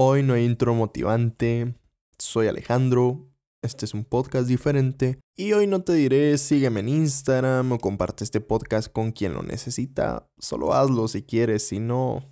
[0.00, 1.74] Hoy no hay intro motivante.
[2.20, 3.32] Soy Alejandro.
[3.62, 5.18] Este es un podcast diferente.
[5.36, 9.42] Y hoy no te diré sígueme en Instagram o comparte este podcast con quien lo
[9.42, 10.30] necesita.
[10.38, 12.22] Solo hazlo si quieres, si no,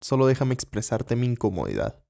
[0.00, 2.00] solo déjame expresarte mi incomodidad.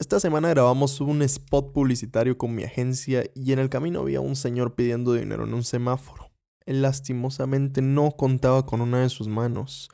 [0.00, 4.34] Esta semana grabamos un spot publicitario con mi agencia y en el camino había un
[4.34, 6.32] señor pidiendo dinero en un semáforo.
[6.66, 9.88] Él lastimosamente no contaba con una de sus manos.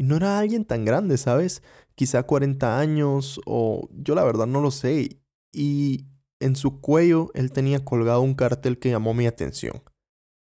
[0.00, 1.62] Y no era alguien tan grande, ¿sabes?
[1.94, 5.20] Quizá 40 años o yo la verdad no lo sé.
[5.52, 6.06] Y
[6.40, 9.82] en su cuello él tenía colgado un cartel que llamó mi atención.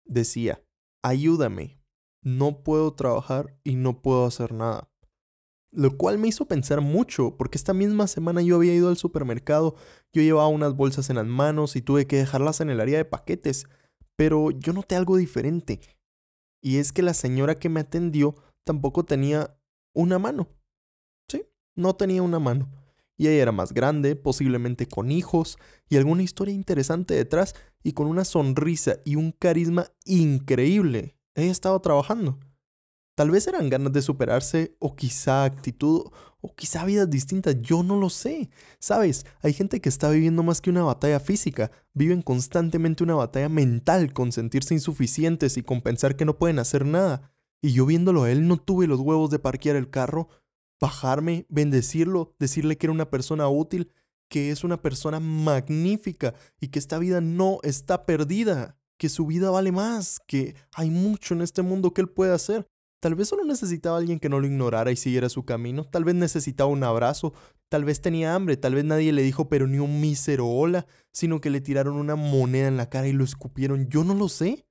[0.05, 0.63] Decía,
[1.03, 1.81] ayúdame,
[2.23, 4.89] no puedo trabajar y no puedo hacer nada.
[5.69, 9.75] Lo cual me hizo pensar mucho, porque esta misma semana yo había ido al supermercado,
[10.13, 13.05] yo llevaba unas bolsas en las manos y tuve que dejarlas en el área de
[13.05, 13.65] paquetes,
[14.15, 15.81] pero yo noté algo diferente.
[16.63, 19.57] Y es que la señora que me atendió tampoco tenía
[19.93, 20.49] una mano.
[21.27, 22.69] Sí, no tenía una mano.
[23.17, 25.57] Y ella era más grande, posiblemente con hijos,
[25.89, 31.15] y alguna historia interesante detrás, y con una sonrisa y un carisma increíble.
[31.35, 32.39] Ella estaba trabajando.
[33.15, 36.05] Tal vez eran ganas de superarse o quizá actitud
[36.39, 38.49] o quizá vidas distintas, yo no lo sé.
[38.79, 43.49] Sabes, hay gente que está viviendo más que una batalla física, viven constantemente una batalla
[43.49, 47.31] mental con sentirse insuficientes y con pensar que no pueden hacer nada.
[47.61, 50.29] Y yo viéndolo a él no tuve los huevos de parquear el carro,
[50.79, 53.91] bajarme, bendecirlo, decirle que era una persona útil,
[54.29, 59.49] que es una persona magnífica y que esta vida no está perdida, que su vida
[59.51, 62.67] vale más, que hay mucho en este mundo que él puede hacer.
[63.01, 65.83] Tal vez solo necesitaba alguien que no lo ignorara y siguiera su camino.
[65.85, 67.33] Tal vez necesitaba un abrazo.
[67.67, 68.57] Tal vez tenía hambre.
[68.57, 72.15] Tal vez nadie le dijo pero ni un mísero hola, sino que le tiraron una
[72.15, 73.89] moneda en la cara y lo escupieron.
[73.89, 74.67] Yo no lo sé.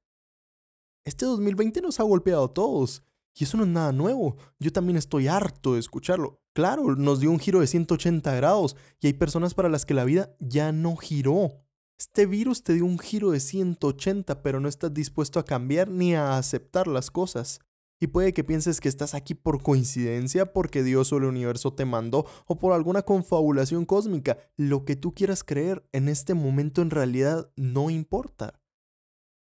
[1.04, 3.02] Este 2020 nos ha golpeado a todos.
[3.34, 4.36] Y eso no es nada nuevo.
[4.58, 6.42] Yo también estoy harto de escucharlo.
[6.52, 10.04] Claro, nos dio un giro de 180 grados y hay personas para las que la
[10.04, 11.64] vida ya no giró.
[11.98, 16.14] Este virus te dio un giro de 180, pero no estás dispuesto a cambiar ni
[16.14, 17.60] a aceptar las cosas.
[18.00, 21.84] Y puede que pienses que estás aquí por coincidencia, porque Dios o el universo te
[21.84, 24.39] mandó, o por alguna confabulación cósmica.
[24.56, 28.58] Lo que tú quieras creer en este momento en realidad no importa.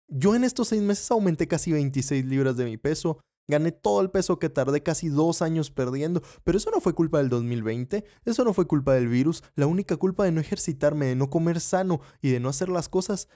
[0.08, 3.18] Yo en estos seis meses aumenté casi 26 libras de mi peso,
[3.48, 7.18] gané todo el peso que tardé casi dos años perdiendo, pero eso no fue culpa
[7.18, 11.16] del 2020, eso no fue culpa del virus, la única culpa de no ejercitarme, de
[11.16, 13.28] no comer sano y de no hacer las cosas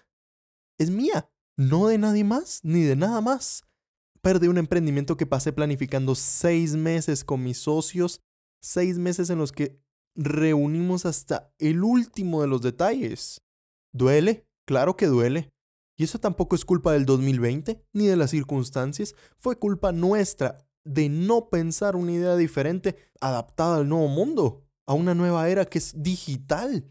[0.79, 3.65] es mía, no de nadie más, ni de nada más.
[4.23, 8.21] Perdí un emprendimiento que pasé planificando seis meses con mis socios,
[8.63, 9.81] seis meses en los que
[10.15, 13.43] reunimos hasta el último de los detalles.
[13.93, 14.47] ¿Duele?
[14.67, 15.51] Claro que duele.
[16.01, 21.11] Y eso tampoco es culpa del 2020, ni de las circunstancias, fue culpa nuestra de
[21.11, 26.03] no pensar una idea diferente, adaptada al nuevo mundo, a una nueva era que es
[26.03, 26.91] digital.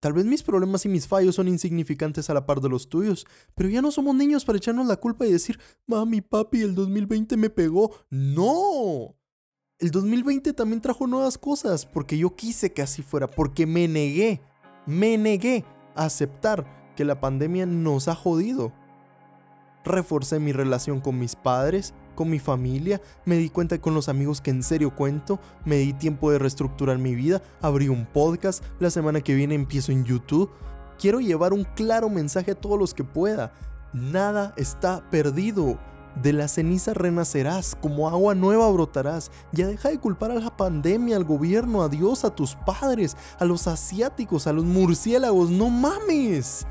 [0.00, 3.26] Tal vez mis problemas y mis fallos son insignificantes a la par de los tuyos,
[3.54, 7.36] pero ya no somos niños para echarnos la culpa y decir, mami, papi, el 2020
[7.36, 7.94] me pegó.
[8.08, 9.14] No.
[9.78, 14.40] El 2020 también trajo nuevas cosas, porque yo quise que así fuera, porque me negué,
[14.86, 18.72] me negué a aceptar que la pandemia nos ha jodido.
[19.84, 24.40] Reforcé mi relación con mis padres, con mi familia, me di cuenta con los amigos
[24.40, 28.90] que en serio cuento, me di tiempo de reestructurar mi vida, abrí un podcast, la
[28.90, 30.50] semana que viene empiezo en YouTube.
[30.98, 33.52] Quiero llevar un claro mensaje a todos los que pueda.
[33.92, 35.78] Nada está perdido.
[36.22, 39.30] De la ceniza renacerás, como agua nueva brotarás.
[39.50, 43.46] Ya deja de culpar a la pandemia, al gobierno, a Dios, a tus padres, a
[43.46, 45.50] los asiáticos, a los murciélagos.
[45.50, 46.66] No mames.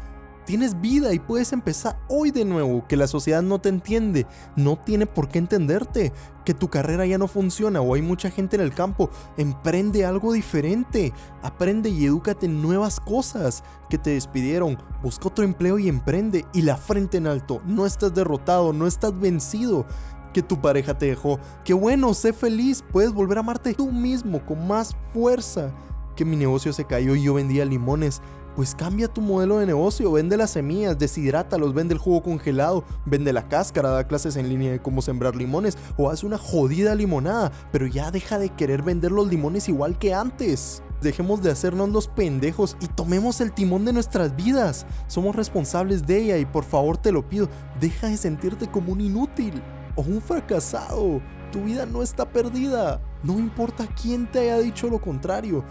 [0.46, 4.26] Tienes vida y puedes empezar hoy de nuevo, que la sociedad no te entiende,
[4.56, 6.12] no tiene por qué entenderte,
[6.46, 10.34] que tu carrera ya no funciona o hay mucha gente en el campo, emprende algo
[10.34, 11.14] diferente,
[11.44, 16.64] aprende y edúcate en nuevas cosas, que te despidieron, busca otro empleo y emprende y
[16.64, 19.86] la frente en alto, no estás derrotado, no estás vencido,
[20.34, 24.44] que tu pareja te dejó, que bueno, sé feliz, puedes volver a amarte tú mismo
[24.46, 25.72] con más fuerza,
[26.16, 28.22] que mi negocio se cayó y yo vendía limones,
[28.56, 33.34] pues cambia tu modelo de negocio, vende las semillas, deshidrátalos, vende el jugo congelado, vende
[33.34, 37.52] la cáscara, da clases en línea de cómo sembrar limones o haz una jodida limonada,
[37.72, 40.84] pero ya deja de querer vender los limones igual que antes.
[41.02, 44.86] Dejemos de hacernos los pendejos y tomemos el timón de nuestras vidas.
[45.08, 47.50] Somos responsables de ella y por favor te lo pido,
[47.80, 49.64] deja de sentirte como un inútil
[49.96, 51.22] o un fracasado.
[51.52, 53.02] Tu vida no está perdida.
[53.24, 55.64] No importa quién te haya dicho lo contrario.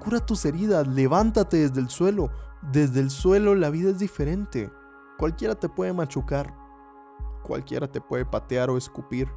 [0.00, 2.30] Cura tus heridas, levántate desde el suelo.
[2.72, 4.70] Desde el suelo la vida es diferente.
[5.18, 6.54] Cualquiera te puede machucar.
[7.42, 9.28] Cualquiera te puede patear o escupir.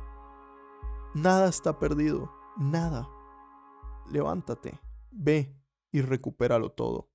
[1.13, 2.31] Nada está perdido.
[2.57, 3.07] Nada.
[4.09, 4.79] Levántate.
[5.11, 5.55] Ve
[5.91, 7.12] y recupéralo todo.